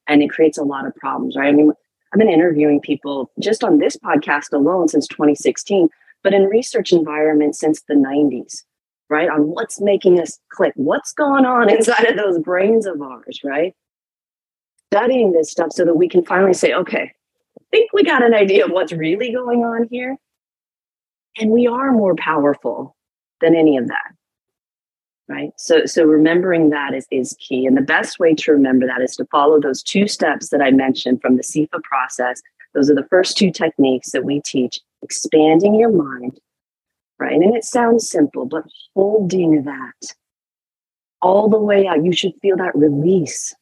And 0.07 0.23
it 0.23 0.31
creates 0.31 0.59
a 0.59 0.65
lot 0.65 0.87
of 0.87 0.95
problems, 0.97 1.37
right? 1.37 1.49
I 1.49 1.53
mean, 1.53 1.73
I've 2.13 2.19
been 2.19 2.29
interviewing 2.29 2.81
people 2.81 3.31
just 3.41 3.65
on 3.65 3.79
this 3.79 3.97
podcast 3.97 4.53
alone 4.53 4.89
since 4.89 5.07
2016, 5.09 5.89
but 6.23 6.33
in 6.33 6.45
research 6.45 6.93
environments 6.93 7.59
since 7.59 7.83
the 7.83 7.95
90s, 7.95 8.63
right? 9.11 9.29
On 9.29 9.49
what's 9.49 9.81
making 9.81 10.21
us 10.21 10.39
click, 10.51 10.73
what's 10.77 11.13
going 11.13 11.45
on 11.45 11.69
inside 11.71 12.05
of 12.05 12.17
those 12.17 12.39
brains 12.39 12.87
of 12.87 13.03
ours, 13.03 13.41
right? 13.45 13.75
Studying 14.93 15.33
this 15.33 15.51
stuff 15.51 15.73
so 15.73 15.85
that 15.85 15.97
we 15.97 16.09
can 16.09 16.25
finally 16.25 16.55
say, 16.55 16.73
okay, 16.73 17.13
I 17.61 17.65
think 17.71 17.93
we 17.93 18.05
got 18.05 18.23
an 18.23 18.33
idea 18.33 18.65
of 18.65 18.71
what's 18.71 18.93
really 18.93 19.33
going 19.33 19.65
on 19.65 19.89
here. 19.91 20.17
And 21.39 21.51
we 21.51 21.67
are 21.67 21.93
more 21.93 22.15
powerful 22.15 22.97
than 23.41 23.55
any 23.55 23.77
of 23.77 23.89
that. 23.89 24.15
Right. 25.27 25.51
So 25.57 25.87
so 25.87 26.05
remembering 26.05 26.69
that 26.71 26.95
is, 26.95 27.07
is 27.11 27.35
key. 27.41 27.65
And 27.67 27.77
the 27.77 27.83
best 27.83 28.19
way 28.19 28.35
to 28.35 28.53
remember 28.53 28.87
that 28.87 29.01
is 29.01 29.17
to 29.17 29.25
follow 29.27 29.59
those 29.59 29.83
two 29.83 30.07
steps 30.07 30.51
that 30.51 30.61
I 30.61 30.71
mentioned 30.71 31.23
from 31.23 31.37
the 31.37 31.43
CEFA 31.43 31.83
process. 31.83 32.43
Those 32.75 32.91
are 32.91 32.95
the 32.95 33.09
first 33.09 33.39
two 33.39 33.51
techniques 33.51 34.11
that 34.13 34.25
we 34.25 34.43
teach, 34.43 34.81
expanding 35.03 35.75
your 35.77 35.91
mind. 35.91 36.39
Right. 37.19 37.33
And 37.33 37.57
it 37.57 37.65
sounds 37.65 38.09
simple, 38.09 38.45
but 38.45 38.65
holding 38.95 39.63
that 39.65 40.15
all 41.23 41.49
the 41.49 41.59
way 41.59 41.87
out, 41.87 42.05
you 42.05 42.13
should 42.13 42.35
feel 42.43 42.57
that 42.59 42.75
release. 42.75 43.55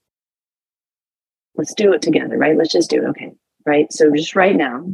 Let's 1.55 1.75
do 1.75 1.93
it 1.93 2.03
together, 2.03 2.37
right? 2.37 2.57
Let's 2.57 2.73
just 2.73 2.91
do 2.91 3.05
it. 3.05 3.09
Okay. 3.11 3.33
Right. 3.65 3.93
So 3.93 4.11
just 4.11 4.35
right 4.35 4.57
now, 4.57 4.85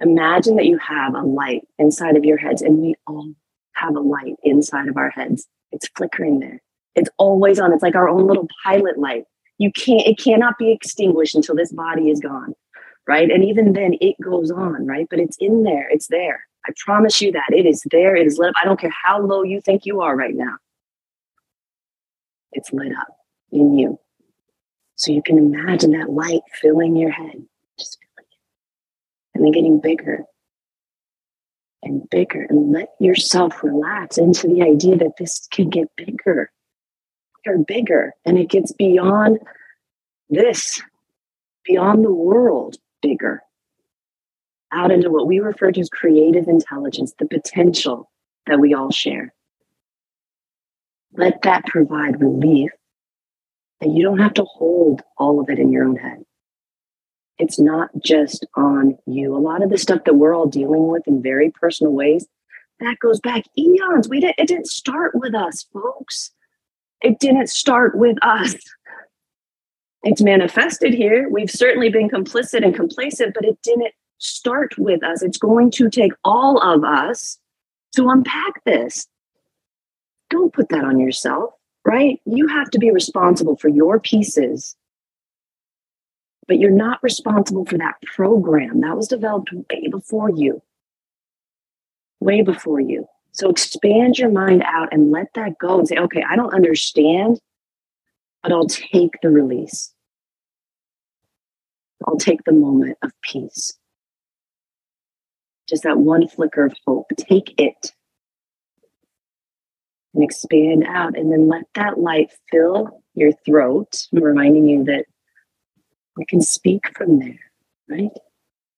Imagine 0.00 0.56
that 0.56 0.66
you 0.66 0.78
have 0.78 1.14
a 1.14 1.22
light 1.22 1.62
inside 1.78 2.16
of 2.16 2.24
your 2.24 2.38
heads, 2.38 2.62
and 2.62 2.78
we 2.78 2.94
all 3.06 3.32
have 3.74 3.96
a 3.96 4.00
light 4.00 4.36
inside 4.42 4.88
of 4.88 4.96
our 4.96 5.10
heads. 5.10 5.46
It's 5.72 5.88
flickering 5.96 6.40
there. 6.40 6.62
It's 6.94 7.10
always 7.18 7.60
on. 7.60 7.72
It's 7.72 7.82
like 7.82 7.94
our 7.94 8.08
own 8.08 8.26
little 8.26 8.48
pilot 8.64 8.98
light. 8.98 9.24
You 9.58 9.70
can't, 9.72 10.06
it 10.06 10.18
cannot 10.18 10.58
be 10.58 10.72
extinguished 10.72 11.34
until 11.34 11.54
this 11.54 11.72
body 11.72 12.10
is 12.10 12.18
gone, 12.18 12.54
right? 13.06 13.30
And 13.30 13.44
even 13.44 13.74
then, 13.74 13.94
it 14.00 14.16
goes 14.22 14.50
on, 14.50 14.86
right? 14.86 15.06
But 15.08 15.20
it's 15.20 15.36
in 15.38 15.62
there. 15.64 15.88
It's 15.90 16.08
there. 16.08 16.46
I 16.66 16.72
promise 16.84 17.20
you 17.20 17.32
that 17.32 17.50
it 17.50 17.66
is 17.66 17.82
there. 17.90 18.16
It 18.16 18.26
is 18.26 18.38
lit 18.38 18.50
up. 18.50 18.54
I 18.60 18.64
don't 18.64 18.80
care 18.80 18.92
how 19.04 19.20
low 19.20 19.42
you 19.42 19.60
think 19.60 19.86
you 19.86 20.00
are 20.00 20.16
right 20.16 20.34
now. 20.34 20.56
It's 22.52 22.72
lit 22.72 22.92
up 22.92 23.16
in 23.52 23.78
you. 23.78 23.98
So 24.96 25.12
you 25.12 25.22
can 25.22 25.38
imagine 25.38 25.92
that 25.92 26.10
light 26.10 26.40
filling 26.60 26.96
your 26.96 27.10
head. 27.10 27.42
And 29.34 29.44
then 29.44 29.52
getting 29.52 29.80
bigger 29.80 30.24
and 31.82 32.08
bigger 32.10 32.46
and 32.48 32.72
let 32.72 32.90
yourself 32.98 33.62
relax 33.62 34.18
into 34.18 34.46
the 34.46 34.62
idea 34.62 34.96
that 34.96 35.16
this 35.18 35.46
can 35.50 35.70
get 35.70 35.88
bigger 35.96 36.50
or 37.46 37.58
bigger. 37.58 38.12
And 38.24 38.38
it 38.38 38.50
gets 38.50 38.72
beyond 38.72 39.38
this 40.28 40.82
beyond 41.64 42.04
the 42.04 42.12
world 42.12 42.76
bigger. 43.02 43.42
Out 44.72 44.92
into 44.92 45.10
what 45.10 45.26
we 45.26 45.40
refer 45.40 45.72
to 45.72 45.80
as 45.80 45.88
creative 45.88 46.46
intelligence 46.46 47.12
the 47.18 47.26
potential 47.26 48.10
that 48.46 48.60
we 48.60 48.72
all 48.72 48.90
share. 48.90 49.34
Let 51.12 51.42
that 51.42 51.66
provide 51.66 52.20
relief 52.20 52.70
that 53.80 53.90
you 53.90 54.04
don't 54.04 54.20
have 54.20 54.34
to 54.34 54.44
hold 54.44 55.02
all 55.18 55.40
of 55.40 55.50
it 55.50 55.58
in 55.58 55.72
your 55.72 55.84
own 55.84 55.96
head 55.96 56.24
it's 57.40 57.58
not 57.58 57.90
just 58.04 58.46
on 58.54 58.98
you. 59.06 59.36
A 59.36 59.38
lot 59.38 59.62
of 59.62 59.70
the 59.70 59.78
stuff 59.78 60.04
that 60.04 60.14
we're 60.14 60.34
all 60.34 60.46
dealing 60.46 60.88
with 60.88 61.08
in 61.08 61.22
very 61.22 61.50
personal 61.50 61.92
ways, 61.92 62.26
that 62.80 62.98
goes 62.98 63.18
back 63.20 63.44
eons. 63.58 64.08
We 64.08 64.20
didn't, 64.20 64.38
it 64.38 64.48
didn't 64.48 64.68
start 64.68 65.14
with 65.14 65.34
us, 65.34 65.66
folks. 65.72 66.32
It 67.02 67.18
didn't 67.18 67.48
start 67.48 67.96
with 67.96 68.18
us. 68.22 68.54
It's 70.02 70.22
manifested 70.22 70.94
here. 70.94 71.28
We've 71.30 71.50
certainly 71.50 71.90
been 71.90 72.08
complicit 72.08 72.64
and 72.64 72.74
complacent, 72.74 73.34
but 73.34 73.44
it 73.44 73.58
didn't 73.62 73.92
start 74.18 74.78
with 74.78 75.02
us. 75.02 75.22
It's 75.22 75.38
going 75.38 75.70
to 75.72 75.90
take 75.90 76.12
all 76.24 76.58
of 76.58 76.84
us 76.84 77.38
to 77.96 78.08
unpack 78.08 78.64
this. 78.64 79.06
Don't 80.28 80.52
put 80.52 80.68
that 80.68 80.84
on 80.84 80.98
yourself, 81.00 81.50
right? 81.84 82.20
You 82.24 82.46
have 82.48 82.70
to 82.70 82.78
be 82.78 82.90
responsible 82.90 83.56
for 83.56 83.68
your 83.68 83.98
pieces 83.98 84.76
but 86.50 86.58
you're 86.58 86.72
not 86.72 87.00
responsible 87.00 87.64
for 87.64 87.78
that 87.78 87.94
program. 88.02 88.80
That 88.80 88.96
was 88.96 89.06
developed 89.06 89.52
way 89.52 89.86
before 89.88 90.30
you. 90.30 90.60
Way 92.18 92.42
before 92.42 92.80
you. 92.80 93.06
So 93.30 93.50
expand 93.50 94.18
your 94.18 94.30
mind 94.30 94.64
out 94.66 94.88
and 94.90 95.12
let 95.12 95.32
that 95.34 95.58
go 95.60 95.78
and 95.78 95.86
say, 95.86 95.94
okay, 95.96 96.24
I 96.28 96.34
don't 96.34 96.52
understand, 96.52 97.40
but 98.42 98.50
I'll 98.50 98.66
take 98.66 99.12
the 99.22 99.30
release. 99.30 99.94
I'll 102.08 102.16
take 102.16 102.42
the 102.42 102.50
moment 102.52 102.98
of 103.00 103.12
peace. 103.22 103.78
just 105.68 105.84
that 105.84 105.98
one 105.98 106.26
flicker 106.26 106.64
of 106.64 106.74
hope. 106.84 107.12
Take 107.16 107.54
it 107.60 107.92
and 110.14 110.24
expand 110.24 110.84
out, 110.88 111.16
and 111.16 111.30
then 111.30 111.46
let 111.46 111.62
that 111.76 112.00
light 112.00 112.32
fill 112.50 113.04
your 113.14 113.30
throat, 113.46 114.08
reminding 114.10 114.68
you 114.68 114.82
that 114.82 115.06
can 116.28 116.40
speak 116.40 116.96
from 116.96 117.18
there, 117.18 117.40
right? 117.88 118.10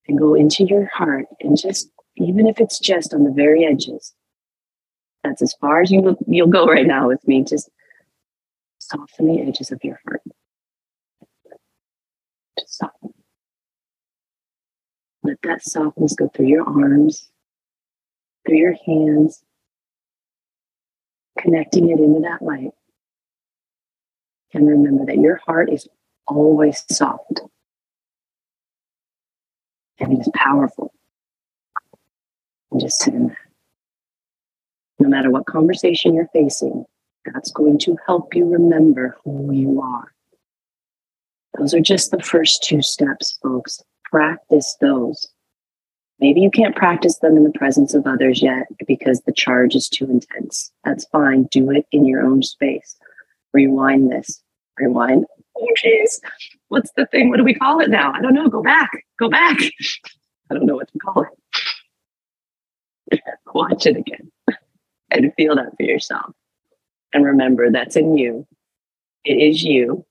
And 0.08 0.18
go 0.18 0.34
into 0.34 0.64
your 0.64 0.86
heart, 0.86 1.26
and 1.40 1.56
just 1.56 1.90
even 2.16 2.46
if 2.46 2.60
it's 2.60 2.78
just 2.78 3.14
on 3.14 3.24
the 3.24 3.30
very 3.30 3.64
edges, 3.64 4.14
that's 5.24 5.42
as 5.42 5.54
far 5.60 5.80
as 5.80 5.90
you 5.90 6.16
you'll 6.26 6.48
go 6.48 6.66
right 6.66 6.86
now 6.86 7.08
with 7.08 7.26
me. 7.26 7.44
Just 7.44 7.70
soften 8.78 9.28
the 9.28 9.40
edges 9.40 9.70
of 9.70 9.82
your 9.84 10.00
heart. 10.04 10.22
Just 12.58 12.78
soften. 12.78 13.14
Let 15.22 15.38
that 15.44 15.62
softness 15.62 16.14
go 16.14 16.28
through 16.28 16.48
your 16.48 16.66
arms, 16.68 17.30
through 18.44 18.56
your 18.56 18.74
hands, 18.84 19.44
connecting 21.38 21.90
it 21.90 22.00
into 22.00 22.20
that 22.20 22.42
light. 22.42 22.72
And 24.52 24.66
remember 24.66 25.06
that 25.06 25.18
your 25.18 25.36
heart 25.46 25.72
is 25.72 25.88
always 26.26 26.84
soft 26.90 27.42
and 30.02 30.12
it 30.12 30.20
is 30.20 30.30
powerful. 30.34 30.92
And 32.70 32.80
just 32.80 33.00
sit 33.00 33.14
in 33.14 33.28
that. 33.28 33.36
No 34.98 35.08
matter 35.08 35.30
what 35.30 35.46
conversation 35.46 36.14
you're 36.14 36.28
facing, 36.32 36.84
that's 37.32 37.50
going 37.50 37.78
to 37.80 37.96
help 38.06 38.34
you 38.34 38.46
remember 38.46 39.16
who 39.24 39.52
you 39.52 39.80
are. 39.80 40.12
Those 41.58 41.74
are 41.74 41.80
just 41.80 42.10
the 42.10 42.22
first 42.22 42.62
two 42.62 42.82
steps, 42.82 43.38
folks. 43.42 43.82
Practice 44.04 44.76
those. 44.80 45.28
Maybe 46.18 46.40
you 46.40 46.50
can't 46.50 46.76
practice 46.76 47.18
them 47.18 47.36
in 47.36 47.44
the 47.44 47.58
presence 47.58 47.94
of 47.94 48.06
others 48.06 48.42
yet 48.42 48.66
because 48.86 49.20
the 49.22 49.32
charge 49.32 49.74
is 49.74 49.88
too 49.88 50.08
intense. 50.08 50.70
That's 50.84 51.04
fine. 51.06 51.44
Do 51.50 51.70
it 51.70 51.86
in 51.90 52.06
your 52.06 52.22
own 52.22 52.42
space. 52.42 52.96
Rewind 53.52 54.10
this. 54.10 54.40
Rewind. 54.78 55.26
Oh, 55.56 55.68
jeez. 55.84 56.20
What's 56.68 56.92
the 56.96 57.06
thing? 57.06 57.28
What 57.28 57.36
do 57.38 57.44
we 57.44 57.54
call 57.54 57.80
it 57.80 57.90
now? 57.90 58.12
I 58.12 58.20
don't 58.20 58.34
know. 58.34 58.48
Go 58.48 58.62
back. 58.62 58.90
Go 59.18 59.28
back. 59.28 59.58
I 60.50 60.54
don't 60.54 60.66
know 60.66 60.76
what 60.76 60.92
to 60.92 60.98
call 60.98 61.26
it. 63.10 63.20
Watch 63.54 63.86
it 63.86 63.96
again 63.96 64.30
and 65.10 65.32
feel 65.34 65.56
that 65.56 65.76
for 65.76 65.82
yourself. 65.82 66.34
And 67.12 67.24
remember, 67.24 67.70
that's 67.70 67.96
in 67.96 68.16
you. 68.16 68.46
It 69.24 69.34
is 69.34 69.62
you. 69.62 70.04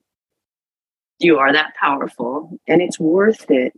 You 1.18 1.38
are 1.38 1.52
that 1.52 1.74
powerful, 1.78 2.58
and 2.66 2.82
it's 2.82 2.98
worth 2.98 3.48
it 3.50 3.72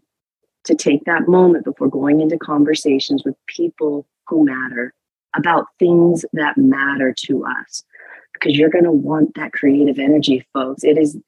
to 0.64 0.75
take 0.75 1.04
that 1.04 1.28
moment 1.28 1.64
before 1.64 1.88
going 1.88 2.21
into 2.21 2.38
conversations 2.38 3.23
with 3.25 3.35
people 3.47 4.06
who 4.26 4.44
matter 4.44 4.94
about 5.37 5.66
things 5.78 6.25
that 6.33 6.56
matter 6.56 7.12
to 7.12 7.44
us 7.44 7.85
because 8.33 8.56
you're 8.56 8.71
going 8.71 8.85
to 8.85 8.92
want 8.92 9.35
that 9.35 9.52
creative 9.52 9.99
energy, 9.99 10.47
folks. 10.52 10.85
It 10.85 10.97
is 10.97 11.18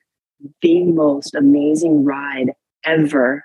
the 0.62 0.84
most 0.84 1.34
amazing 1.34 2.04
ride 2.04 2.52
ever. 2.84 3.44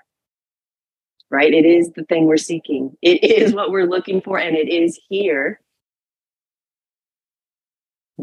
Right? 1.30 1.52
It 1.52 1.64
is 1.64 1.92
the 1.92 2.04
thing 2.04 2.26
we're 2.26 2.36
seeking. 2.36 2.96
It 3.00 3.24
is 3.24 3.54
what 3.54 3.70
we're 3.70 3.86
looking 3.86 4.20
for, 4.20 4.38
and 4.38 4.54
it 4.54 4.68
is 4.68 5.00
here 5.08 5.60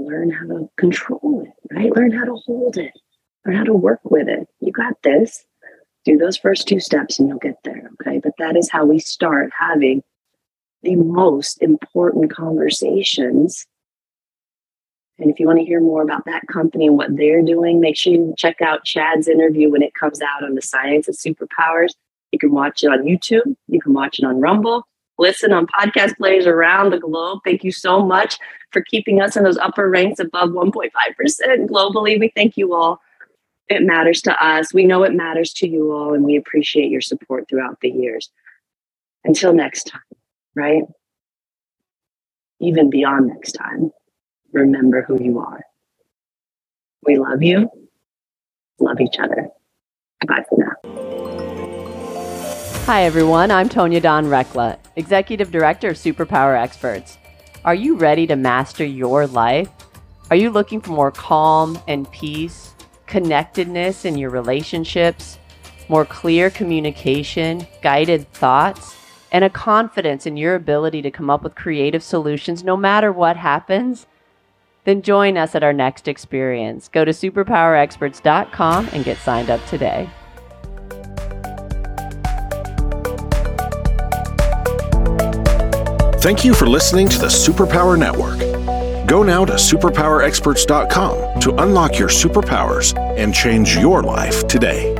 learn 0.05 0.31
how 0.31 0.45
to 0.47 0.69
control 0.77 1.43
it, 1.45 1.75
right? 1.75 1.95
Learn 1.95 2.11
how 2.11 2.25
to 2.25 2.35
hold 2.45 2.77
it, 2.77 2.93
learn 3.45 3.55
how 3.55 3.63
to 3.63 3.73
work 3.73 3.99
with 4.03 4.27
it. 4.27 4.47
You 4.59 4.71
got 4.71 5.01
this. 5.03 5.45
Do 6.05 6.17
those 6.17 6.37
first 6.37 6.67
two 6.67 6.79
steps 6.79 7.19
and 7.19 7.27
you'll 7.27 7.39
get 7.39 7.57
there, 7.63 7.89
okay? 8.01 8.19
But 8.23 8.33
that 8.39 8.55
is 8.55 8.69
how 8.69 8.85
we 8.85 8.99
start 8.99 9.51
having 9.57 10.01
the 10.81 10.95
most 10.95 11.61
important 11.61 12.33
conversations. 12.33 13.67
And 15.19 15.29
if 15.29 15.39
you 15.39 15.45
want 15.45 15.59
to 15.59 15.65
hear 15.65 15.81
more 15.81 16.01
about 16.01 16.25
that 16.25 16.47
company 16.47 16.87
and 16.87 16.97
what 16.97 17.15
they're 17.15 17.41
doing, 17.41 17.79
make 17.79 17.97
sure 17.97 18.13
you 18.13 18.33
check 18.37 18.61
out 18.61 18.85
Chad's 18.85 19.27
interview 19.27 19.69
when 19.69 19.81
it 19.81 19.93
comes 19.93 20.21
out 20.21 20.43
on 20.43 20.55
the 20.55 20.61
Science 20.61 21.07
of 21.07 21.15
Superpowers. 21.15 21.93
You 22.31 22.39
can 22.39 22.51
watch 22.51 22.83
it 22.83 22.87
on 22.87 23.03
YouTube, 23.03 23.55
you 23.67 23.81
can 23.81 23.93
watch 23.93 24.19
it 24.19 24.25
on 24.25 24.39
Rumble, 24.39 24.87
listen 25.17 25.51
on 25.51 25.67
podcast 25.67 26.15
players 26.17 26.45
around 26.45 26.91
the 26.91 26.99
globe. 26.99 27.39
Thank 27.43 27.63
you 27.63 27.71
so 27.71 28.03
much 28.03 28.37
for 28.71 28.81
keeping 28.81 29.21
us 29.21 29.35
in 29.35 29.43
those 29.43 29.57
upper 29.57 29.89
ranks 29.89 30.19
above 30.19 30.49
1.5% 30.51 30.89
globally. 31.67 32.19
We 32.19 32.31
thank 32.35 32.55
you 32.55 32.73
all. 32.73 33.01
It 33.67 33.83
matters 33.83 34.21
to 34.23 34.43
us. 34.43 34.73
We 34.73 34.85
know 34.85 35.03
it 35.03 35.13
matters 35.13 35.53
to 35.53 35.67
you 35.67 35.91
all, 35.91 36.13
and 36.13 36.23
we 36.23 36.35
appreciate 36.35 36.89
your 36.89 37.01
support 37.01 37.47
throughout 37.49 37.79
the 37.81 37.89
years. 37.89 38.29
Until 39.25 39.53
next 39.53 39.83
time, 39.83 40.01
right? 40.55 40.83
Even 42.61 42.89
beyond 42.89 43.27
next 43.27 43.51
time, 43.53 43.91
remember 44.53 45.03
who 45.03 45.21
you 45.21 45.39
are. 45.39 45.61
We 47.05 47.17
love 47.17 47.41
you. 47.41 47.69
Love 48.79 48.99
each 49.01 49.19
other. 49.19 49.49
Bye 50.27 50.43
for 50.49 50.57
now. 50.57 50.89
Hi, 52.85 53.03
everyone. 53.03 53.51
I'm 53.51 53.69
Tonya 53.69 54.01
Dawn 54.01 54.25
Recla, 54.25 54.77
Executive 54.95 55.51
Director 55.51 55.89
of 55.89 55.95
Superpower 55.95 56.59
Experts. 56.59 57.17
Are 57.63 57.75
you 57.75 57.95
ready 57.95 58.25
to 58.27 58.35
master 58.35 58.83
your 58.83 59.27
life? 59.27 59.69
Are 60.29 60.35
you 60.35 60.49
looking 60.49 60.81
for 60.81 60.91
more 60.91 61.11
calm 61.11 61.79
and 61.87 62.09
peace, 62.11 62.73
connectedness 63.05 64.05
in 64.05 64.17
your 64.17 64.29
relationships, 64.29 65.37
more 65.87 66.05
clear 66.05 66.49
communication, 66.49 67.67
guided 67.81 68.31
thoughts, 68.33 68.95
and 69.31 69.43
a 69.43 69.49
confidence 69.49 70.25
in 70.25 70.37
your 70.37 70.55
ability 70.55 71.01
to 71.01 71.11
come 71.11 71.29
up 71.29 71.43
with 71.43 71.55
creative 71.55 72.01
solutions 72.01 72.63
no 72.63 72.75
matter 72.75 73.11
what 73.11 73.37
happens? 73.37 74.07
Then 74.89 75.03
join 75.03 75.37
us 75.37 75.53
at 75.53 75.61
our 75.61 75.71
next 75.71 76.07
experience. 76.07 76.87
Go 76.87 77.05
to 77.05 77.11
superpowerexperts.com 77.11 78.89
and 78.91 79.05
get 79.05 79.19
signed 79.19 79.51
up 79.51 79.63
today. 79.67 80.09
Thank 86.23 86.43
you 86.43 86.55
for 86.55 86.65
listening 86.67 87.07
to 87.07 87.19
the 87.19 87.27
Superpower 87.27 87.99
Network. 87.99 88.39
Go 89.07 89.21
now 89.21 89.45
to 89.45 89.53
superpowerexperts.com 89.53 91.39
to 91.41 91.55
unlock 91.61 91.99
your 91.99 92.09
superpowers 92.09 92.97
and 93.15 93.31
change 93.31 93.77
your 93.77 94.01
life 94.01 94.47
today. 94.47 94.95